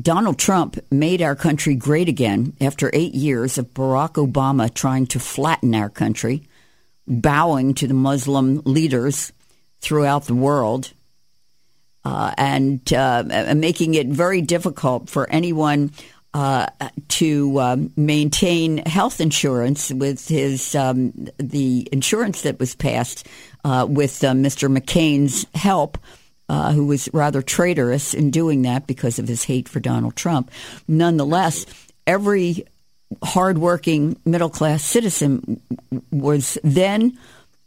[0.00, 5.18] Donald Trump made our country great again after eight years of Barack Obama trying to
[5.18, 6.42] flatten our country,
[7.06, 9.32] bowing to the Muslim leaders
[9.80, 10.92] throughout the world,
[12.04, 13.24] uh, and uh,
[13.56, 15.90] making it very difficult for anyone
[16.34, 16.66] uh,
[17.08, 23.26] to um, maintain health insurance with his um, the insurance that was passed
[23.64, 24.70] uh, with uh, Mr.
[24.70, 25.96] McCain's help.
[26.48, 30.48] Uh, who was rather traitorous in doing that because of his hate for Donald Trump.
[30.86, 31.66] Nonetheless,
[32.06, 32.64] every
[33.20, 35.60] hardworking middle class citizen
[36.12, 37.18] was then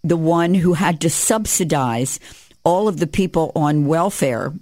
[0.01, 2.21] the one who had to subsidize
[2.63, 4.53] all of the people on welfare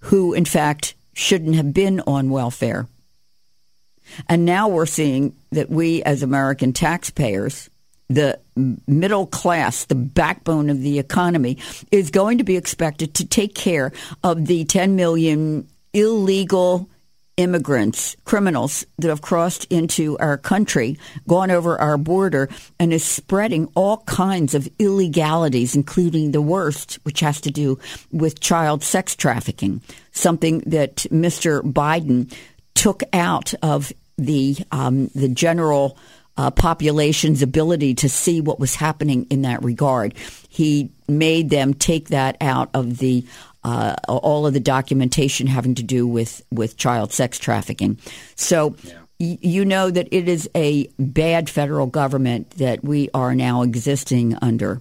[0.00, 2.88] who, in fact, shouldn't have been on welfare.
[4.28, 7.70] And now we're seeing that we, as American taxpayers,
[8.08, 8.38] the
[8.86, 11.58] middle class, the backbone of the economy,
[11.90, 13.92] is going to be expected to take care
[14.22, 16.88] of the 10 million illegal
[17.36, 23.66] immigrants, criminals that have crossed into our country, gone over our border, and is spreading
[23.74, 27.78] all kinds of illegalities, including the worst, which has to do
[28.12, 29.80] with child sex trafficking,
[30.12, 31.62] something that Mr.
[31.62, 32.32] Biden
[32.74, 35.96] took out of the um, the general
[36.36, 40.14] uh, population's ability to see what was happening in that regard.
[40.48, 43.24] He made them take that out of the
[43.62, 47.98] uh, all of the documentation having to do with, with child sex trafficking.
[48.34, 48.94] So yeah.
[49.18, 54.34] y- you know that it is a bad federal government that we are now existing
[54.40, 54.80] under.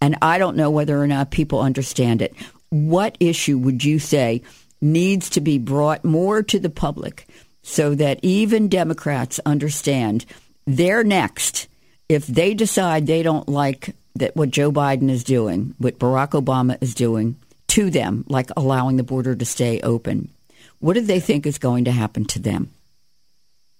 [0.00, 2.34] And I don't know whether or not people understand it.
[2.70, 4.42] What issue would you say
[4.80, 7.26] needs to be brought more to the public
[7.62, 10.24] so that even Democrats understand
[10.66, 11.68] they're next
[12.08, 16.80] if they decide they don't like that what Joe Biden is doing, what Barack Obama
[16.80, 17.36] is doing,
[17.68, 20.30] to them, like allowing the border to stay open.
[20.78, 22.70] What do they think is going to happen to them?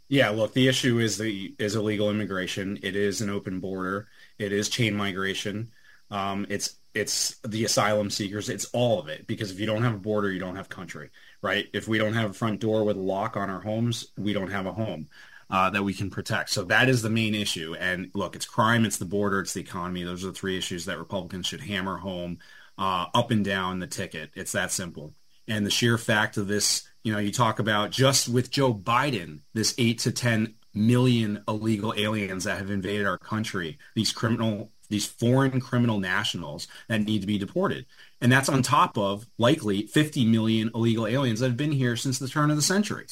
[0.09, 2.79] Yeah, look, the issue is the is illegal immigration.
[2.83, 4.09] It is an open border.
[4.39, 5.71] It is chain migration.
[6.11, 8.49] Um, it's it's the asylum seekers.
[8.49, 11.11] It's all of it because if you don't have a border, you don't have country,
[11.43, 11.67] right?
[11.73, 14.51] If we don't have a front door with a lock on our homes, we don't
[14.51, 15.09] have a home
[15.51, 16.51] uh, that we can protect.
[16.51, 17.75] So that is the main issue.
[17.79, 20.03] And look, it's crime, it's the border, it's the economy.
[20.03, 22.39] Those are the three issues that Republicans should hammer home
[22.79, 24.31] uh, up and down the ticket.
[24.35, 25.15] It's that simple.
[25.47, 29.41] And the sheer fact of this, you know, you talk about just with Joe Biden,
[29.53, 35.07] this eight to 10 million illegal aliens that have invaded our country, these criminal, these
[35.07, 37.87] foreign criminal nationals that need to be deported.
[38.21, 42.19] And that's on top of likely 50 million illegal aliens that have been here since
[42.19, 43.07] the turn of the century.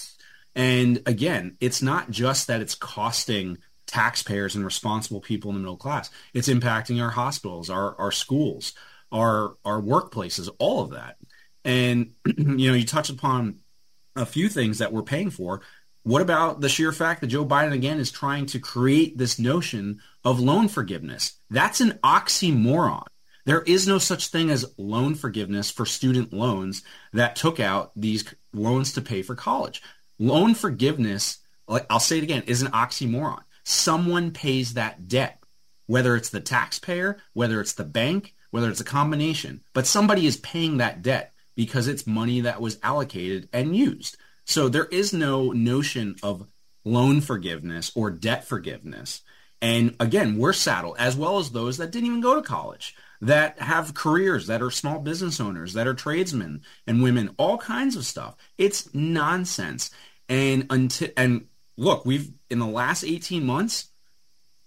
[0.54, 5.76] And again, it's not just that it's costing taxpayers and responsible people in the middle
[5.76, 6.10] class.
[6.34, 8.74] It's impacting our hospitals, our, our schools,
[9.12, 11.16] our our workplaces, all of that.
[11.64, 13.60] And you know, you touch upon
[14.16, 15.62] a few things that we're paying for.
[16.04, 20.00] What about the sheer fact that Joe Biden again is trying to create this notion
[20.24, 21.34] of loan forgiveness?
[21.48, 23.04] That's an oxymoron.
[23.44, 28.24] There is no such thing as loan forgiveness for student loans that took out these
[28.52, 29.82] loans to pay for college.
[30.22, 33.42] Loan forgiveness, I'll say it again, is an oxymoron.
[33.64, 35.42] Someone pays that debt,
[35.86, 40.36] whether it's the taxpayer, whether it's the bank, whether it's a combination, but somebody is
[40.36, 44.16] paying that debt because it's money that was allocated and used.
[44.44, 46.46] So there is no notion of
[46.84, 49.22] loan forgiveness or debt forgiveness.
[49.60, 53.58] And again, we're saddled as well as those that didn't even go to college, that
[53.58, 58.06] have careers, that are small business owners, that are tradesmen and women, all kinds of
[58.06, 58.36] stuff.
[58.56, 59.90] It's nonsense.
[60.28, 63.88] And until and look, we've in the last 18 months,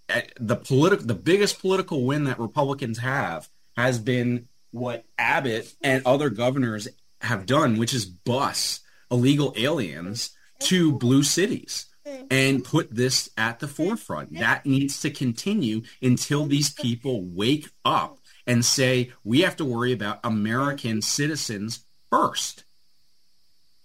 [0.09, 6.05] eh, the political the biggest political win that Republicans have has been what Abbott and
[6.05, 6.87] other governors
[7.21, 11.87] have done, which is bus illegal aliens to blue cities
[12.29, 14.37] and put this at the forefront.
[14.37, 19.91] That needs to continue until these people wake up and say, we have to worry
[19.91, 22.63] about American citizens first.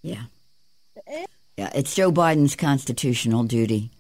[0.03, 0.25] Yeah.
[1.61, 3.91] Yeah, it's Joe Biden's constitutional duty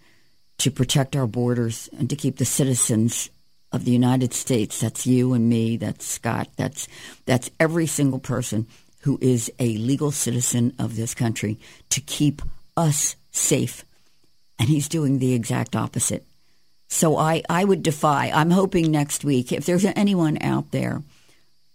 [0.57, 3.29] to protect our borders and to keep the citizens
[3.71, 4.81] of the United States.
[4.81, 5.77] That's you and me.
[5.77, 6.49] That's Scott.
[6.57, 6.89] That's
[7.27, 8.67] that's every single person
[9.03, 11.59] who is a legal citizen of this country
[11.91, 12.41] to keep
[12.79, 13.85] us safe.
[14.59, 16.25] And he's doing the exact opposite.
[16.89, 21.03] So I, I would defy, I'm hoping next week, if there's anyone out there,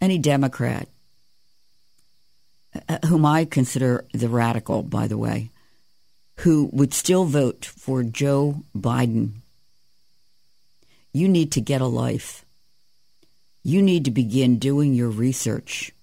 [0.01, 0.87] any Democrat,
[2.89, 5.51] uh, whom I consider the radical, by the way,
[6.39, 9.41] who would still vote for Joe Biden
[11.15, 12.43] you need to get a life.
[13.63, 15.93] You need to begin doing your research.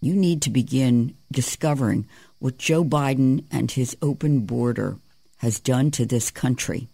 [0.00, 2.06] You need to begin discovering
[2.38, 4.96] what Joe Biden and his open border
[5.36, 6.88] has done to this country.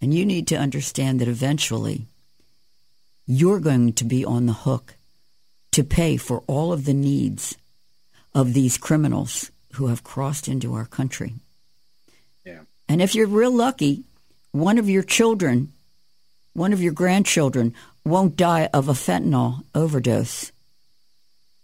[0.00, 2.06] And you need to understand that eventually
[3.26, 4.94] you're going to be on the hook
[5.72, 7.58] to pay for all of the needs
[8.34, 11.34] of these criminals who have crossed into our country.
[12.44, 12.60] Yeah.
[12.88, 14.02] And if you're real lucky,
[14.52, 15.72] one of your children,
[16.52, 17.74] one of your grandchildren,
[18.04, 20.50] won't die of a fentanyl overdose,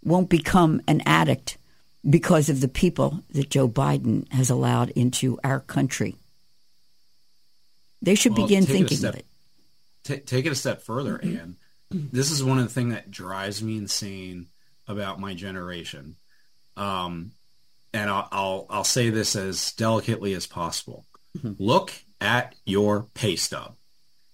[0.03, 1.57] won't become an addict
[2.09, 6.15] because of the people that Joe Biden has allowed into our country.
[8.01, 9.25] They should Well, begin take it a thinking step- of it.
[10.03, 11.57] Ta take it a step further, Anne.
[11.91, 14.47] This is one of the things that drives me insane
[14.87, 16.15] about my generation.
[16.77, 17.31] Um,
[17.95, 21.05] and I'll, I'll I'll say this as delicately as possible.
[21.37, 21.53] Mm-hmm.
[21.57, 23.75] Look at your pay stub.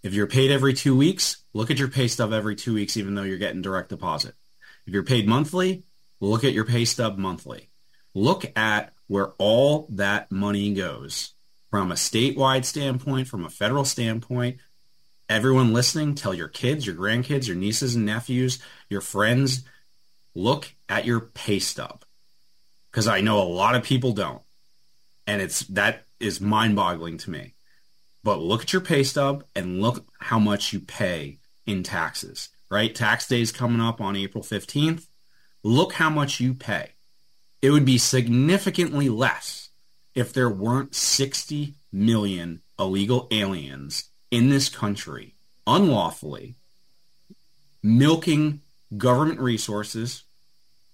[0.03, 3.13] If you're paid every two weeks, look at your pay stub every two weeks, even
[3.15, 4.33] though you're getting direct deposit.
[4.87, 5.83] If you're paid monthly,
[6.19, 7.69] look at your pay stub monthly.
[8.15, 11.33] Look at where all that money goes
[11.69, 14.57] from a statewide standpoint, from a federal standpoint,
[15.29, 18.59] everyone listening, tell your kids, your grandkids, your nieces and nephews,
[18.89, 19.63] your friends,
[20.35, 22.03] look at your pay stub.
[22.91, 24.41] Because I know a lot of people don't.
[25.25, 27.53] And it's that is mind boggling to me.
[28.23, 32.93] But look at your pay stub and look how much you pay in taxes, right?
[32.93, 35.07] Tax day is coming up on April 15th.
[35.63, 36.91] Look how much you pay.
[37.61, 39.69] It would be significantly less
[40.13, 45.35] if there weren't 60 million illegal aliens in this country
[45.67, 46.55] unlawfully
[47.83, 48.61] milking
[48.97, 50.23] government resources,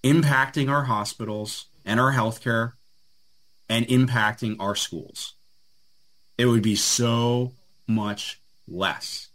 [0.02, 2.74] impacting our hospitals and our healthcare,
[3.68, 5.34] and impacting our schools.
[6.36, 7.54] It would be so
[7.86, 9.28] much less.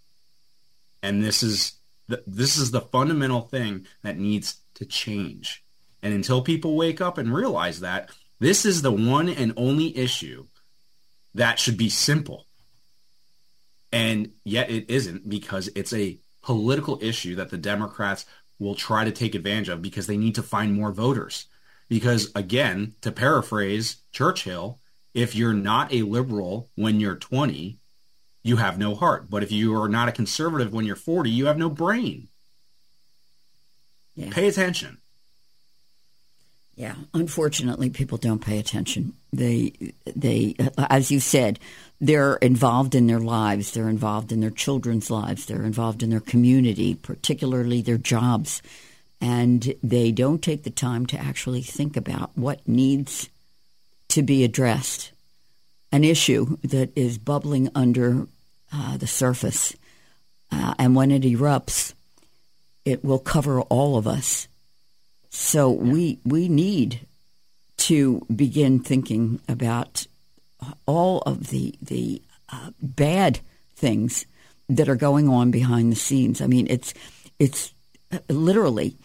[1.02, 1.74] And this is
[2.08, 5.64] the, this is the fundamental thing that needs to change.
[6.04, 10.46] And until people wake up and realize that, this is the one and only issue
[11.34, 12.46] that should be simple.
[13.92, 18.26] And yet it isn't because it's a political issue that the Democrats
[18.60, 21.48] will try to take advantage of because they need to find more voters.
[21.94, 24.80] Because again, to paraphrase Churchill,
[25.14, 27.78] if you're not a liberal when you're 20,
[28.42, 29.30] you have no heart.
[29.30, 32.30] But if you are not a conservative when you're 40, you have no brain.
[34.16, 34.32] Yeah.
[34.32, 34.98] Pay attention.
[36.76, 39.14] Yeah, unfortunately, people don't pay attention.
[39.32, 41.60] They, they, uh, as you said,
[42.02, 43.72] they're involved in their lives.
[43.72, 45.46] They're involved in their children's lives.
[45.46, 48.64] They're involved in their community, particularly their jobs,
[49.24, 53.30] and they don't take the time to actually think about what needs
[54.10, 55.14] to be addressed.
[55.94, 58.28] An issue that is bubbling under
[58.74, 59.78] uh, the surface,
[60.52, 61.94] uh, and when it erupts,
[62.84, 64.50] it will cover all of us.
[65.30, 67.00] So we we need
[67.78, 70.06] to begin thinking about
[70.86, 72.22] all of the the
[72.52, 73.40] uh, bad
[73.78, 74.26] things
[74.68, 76.42] that are going on behind the scenes.
[76.42, 76.94] I mean, it's
[77.40, 77.74] it's
[78.12, 78.98] uh, literally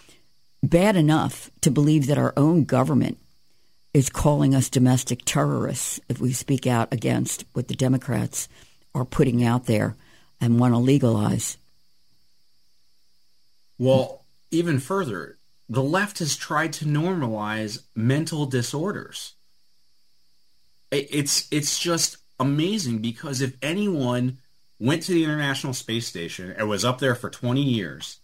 [0.62, 3.18] bad enough to believe that our own government
[3.94, 8.48] is calling us domestic terrorists if we speak out against what the Democrats
[8.94, 9.96] are putting out there
[10.40, 11.58] and want to legalize.
[13.78, 15.38] Well, even further,
[15.68, 19.34] the left has tried to normalize mental disorders.
[20.90, 24.38] It's it's just amazing because if anyone
[24.80, 28.20] went to the International Space Station and was up there for 20 years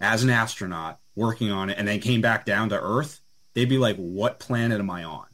[0.00, 3.20] as an astronaut working on it and then came back down to Earth,
[3.54, 5.26] they'd be like, "What planet am I on?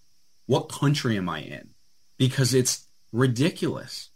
[0.46, 1.70] What country am I in?"
[2.18, 4.10] Because it's ridiculous.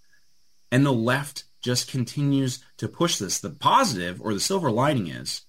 [0.71, 3.39] And the left just continues to push this.
[3.39, 5.43] The positive or the silver lining is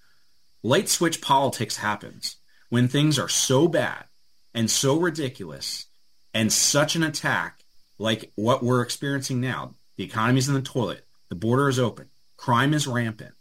[0.63, 2.37] light switch politics happens
[2.69, 4.05] when things are so bad
[4.53, 5.87] and so ridiculous
[6.33, 7.65] and such an attack
[7.97, 9.75] like what we're experiencing now.
[9.97, 13.33] The economy's in the toilet, the border is open, crime is rampant,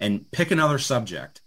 [0.00, 1.40] and pick another subject.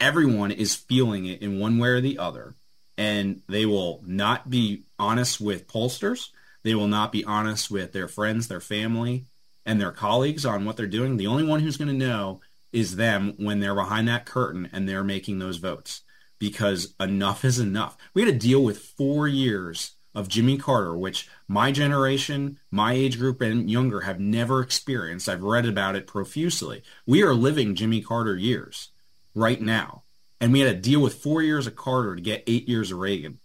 [0.00, 2.54] Everyone is feeling it in one way or the other,
[2.96, 6.28] and they will not be honest with pollsters.
[6.62, 9.24] They will not be honest with their friends, their family,
[9.66, 11.16] and their colleagues on what they're doing.
[11.16, 12.40] The only one who's going to know
[12.72, 16.02] is them when they're behind that curtain and they're making those votes
[16.38, 17.96] because enough is enough.
[18.14, 23.18] We had to deal with four years of Jimmy Carter, which my generation, my age
[23.18, 25.28] group, and younger have never experienced.
[25.28, 26.82] I've read about it profusely.
[27.06, 28.90] We are living Jimmy Carter years
[29.38, 30.02] right now.
[30.40, 32.98] And we had to deal with four years of Carter to get eight years of
[32.98, 33.40] Reagan.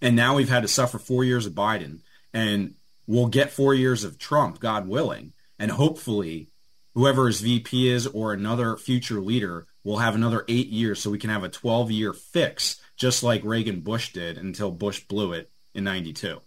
[0.00, 2.00] And now we've had to suffer four years of Biden.
[2.32, 2.74] And
[3.06, 5.32] we'll get four years of Trump, God willing.
[5.58, 6.48] And hopefully,
[6.94, 11.18] whoever his VP is or another future leader will have another eight years so we
[11.18, 15.50] can have a 12 year fix just like Reagan Bush did until Bush blew it
[15.74, 16.40] in 92.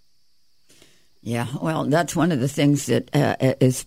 [1.21, 3.85] Yeah, well, that's one of the things that uh, is,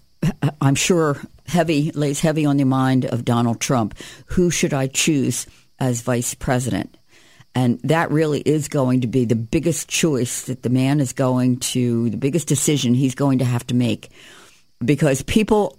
[0.61, 3.97] I'm sure, heavy, lays heavy on the mind of Donald Trump.
[4.27, 5.47] Who should I choose
[5.79, 6.97] as vice president?
[7.55, 11.59] And that really is going to be the biggest choice that the man is going
[11.59, 14.11] to, the biggest decision he's going to have to make.
[14.85, 15.77] Because people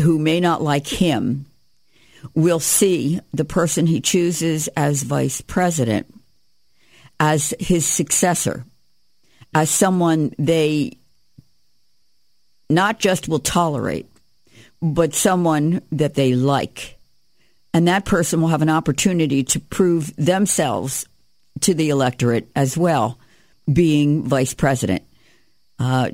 [0.00, 1.46] who may not like him
[2.34, 6.12] will see the person he chooses as vice president
[7.18, 8.64] as his successor,
[9.54, 10.98] as someone they
[12.74, 14.06] not just will tolerate,
[14.80, 16.98] but someone that they like.
[17.74, 21.06] And that person will have an opportunity to prove themselves
[21.60, 23.18] to the electorate as well,
[23.72, 25.02] being vice president.
[25.78, 26.10] Uh,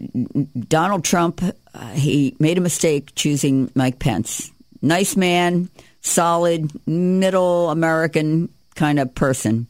[0.68, 4.50] Donald Trump, uh, he made a mistake choosing Mike Pence.
[4.80, 5.68] Nice man,
[6.00, 9.66] solid, middle American kind of person.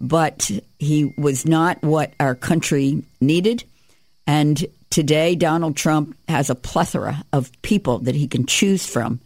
[0.00, 3.64] But he was not what our country needed.
[4.26, 9.20] And today, Donald Trump has a plethora of people that he can choose from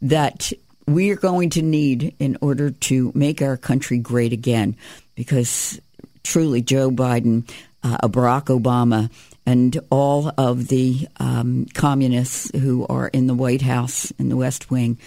[0.00, 0.52] that
[0.86, 4.76] we are going to need in order to make our country great again.
[5.14, 5.80] Because
[6.22, 7.48] truly, Joe Biden,
[7.82, 9.10] uh, Barack Obama,
[9.46, 14.70] and all of the um, communists who are in the White House in the West
[14.70, 14.98] Wing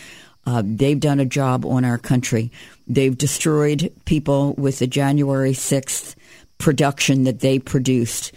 [0.45, 2.51] uh, they've done a job on our country.
[2.87, 6.15] They've destroyed people with the January 6th
[6.57, 8.33] production that they produced.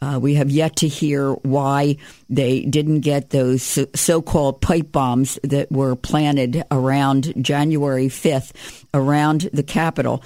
[0.00, 1.96] Uh, we have yet to hear why
[2.28, 8.52] they didn't get those so called pipe bombs that were planted around January 5th
[8.94, 10.22] around the Capitol.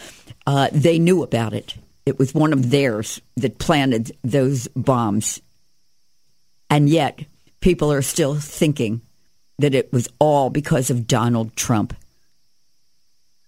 [0.46, 1.74] Uh, they knew about it.
[2.04, 5.40] It was one of theirs that planted those bombs.
[6.68, 7.20] And yet,
[7.60, 9.00] people are still thinking
[9.58, 11.94] that it was all because of Donald Trump.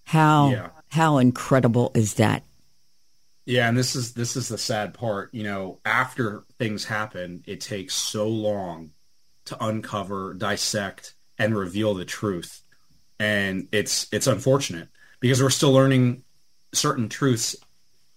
[0.05, 0.69] How yeah.
[0.89, 2.43] how incredible is that?
[3.45, 5.33] Yeah, and this is this is the sad part.
[5.33, 8.91] You know, after things happen, it takes so long
[9.45, 12.63] to uncover, dissect, and reveal the truth.
[13.19, 14.89] And it's it's unfortunate
[15.19, 16.23] because we're still learning
[16.73, 17.55] certain truths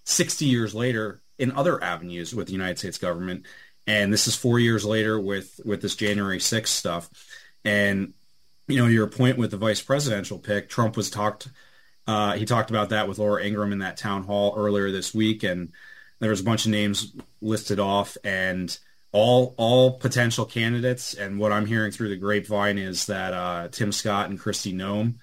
[0.05, 3.47] 60 years later in other avenues with the United States government.
[3.87, 7.11] And this is four years later with with this January 6th stuff.
[7.65, 8.15] And
[8.67, 11.49] you know, your point with the vice presidential pick, Trump was talked.
[12.09, 15.43] Uh, he talked about that with Laura Ingraham in that town hall earlier this week,
[15.45, 15.73] and
[16.21, 18.77] there was a bunch of names listed off, and
[19.13, 21.13] all all potential candidates.
[21.13, 25.17] And what I'm hearing through the grapevine is that uh, Tim Scott and Kristi Noem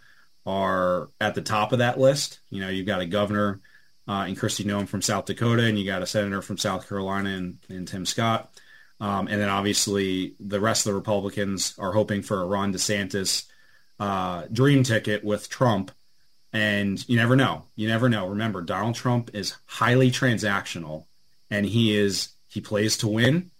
[0.45, 2.39] are at the top of that list.
[2.51, 3.61] You know, you've got a governor
[4.07, 7.31] uh, in Kristi Noem from South Dakota, and you got a senator from South Carolina
[7.31, 8.51] and, and Tim Scott.
[8.99, 13.45] Um, and then obviously the rest of the Republicans are hoping for a Ron DeSantis
[13.99, 15.91] uh, dream ticket with Trump.
[16.55, 17.65] And you never know.
[17.75, 18.29] You never know.
[18.29, 21.03] Remember, Donald Trump is highly transactional,
[21.51, 23.51] and he is he plays to win.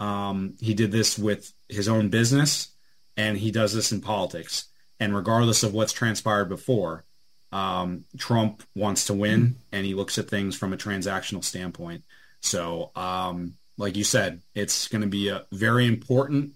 [0.00, 2.72] Um, he did this with his own business,
[3.16, 4.64] and he does this in politics.
[4.98, 7.04] And regardless of what's transpired before,
[7.52, 12.02] um, Trump wants to win, and he looks at things from a transactional standpoint.
[12.40, 16.54] So um, like you said, it's going to be a very important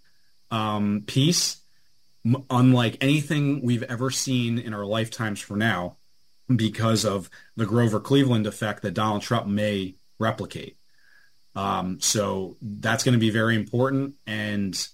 [0.50, 1.58] um, piece,
[2.50, 5.96] unlike anything we've ever seen in our lifetimes for now,
[6.54, 10.76] because of the Grover Cleveland effect that Donald Trump may replicate.
[11.56, 14.14] Um, so that's going to be very important.
[14.26, 14.88] And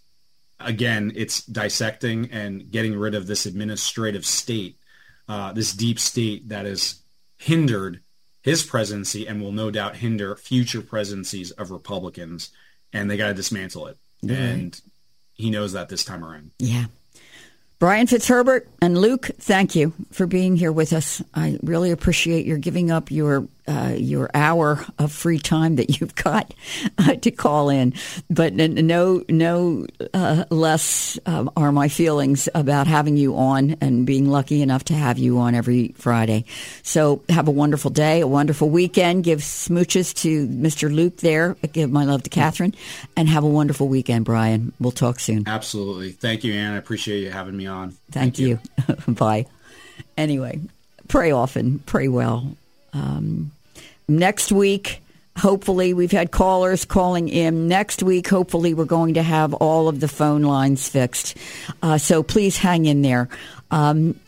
[0.59, 4.78] again, it's dissecting and getting rid of this administrative state,
[5.28, 7.03] uh, this deep state that has
[7.37, 8.01] hindered
[8.43, 12.51] his presidency and will no doubt hinder future presidencies of Republicans.
[12.93, 13.99] And they got to dismantle it.
[14.22, 14.39] Right.
[14.39, 14.80] And
[15.35, 16.53] he knows that this time around.
[16.59, 16.87] Yeah.
[17.83, 21.20] Brian Fitzherbert and Luke, thank you for being here with us.
[21.35, 26.14] I really appreciate your giving up your uh, your hour of free time that you've
[26.14, 26.52] got
[26.98, 27.94] uh, to call in.
[28.28, 34.28] But no, no uh, less um, are my feelings about having you on and being
[34.28, 36.44] lucky enough to have you on every Friday.
[36.82, 39.24] So have a wonderful day, a wonderful weekend.
[39.24, 40.92] Give smooches to Mr.
[40.92, 41.56] Luke there.
[41.72, 42.74] Give my love to Catherine,
[43.16, 44.72] and have a wonderful weekend, Brian.
[44.80, 45.44] We'll talk soon.
[45.46, 46.12] Absolutely.
[46.12, 46.74] Thank you, Anne.
[46.74, 47.90] I appreciate you having me on.
[48.10, 48.58] Thank, Thank you.
[48.88, 48.94] you.
[49.14, 49.46] Bye.
[50.16, 50.60] Anyway,
[51.08, 52.56] pray often, pray well.
[52.93, 53.53] Um,
[54.09, 55.03] next week,
[55.36, 57.68] hopefully, we've had callers calling in.
[57.68, 61.36] Next week, hopefully, we're going to have all of the phone lines fixed.
[61.82, 63.28] Uh, so please hang in there.
[63.70, 64.18] Um,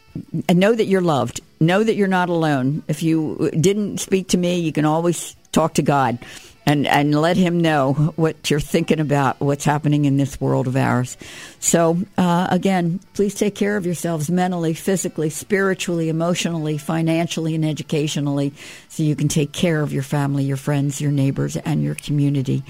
[0.48, 1.40] and know that you're loved.
[1.60, 2.82] Know that you're not alone.
[2.88, 6.18] If you didn't speak to me, you can always talk to God.
[6.66, 10.76] And and let him know what you're thinking about what's happening in this world of
[10.76, 11.16] ours.
[11.60, 18.52] So uh, again, please take care of yourselves mentally, physically, spiritually, emotionally, financially, and educationally,
[18.88, 22.62] so you can take care of your family, your friends, your neighbors, and your community.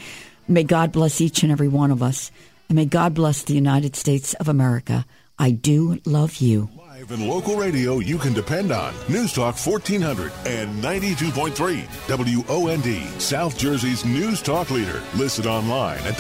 [0.49, 2.31] May God bless each and every one of us,
[2.69, 5.07] and may God bless the United States of America.
[5.39, 6.69] I do love you.
[6.95, 8.95] Live and local radio you can depend on.
[9.09, 15.03] News Talk 1400 and 92.3 WOND, South Jersey's News Talk leader.
[15.17, 16.17] Listen online at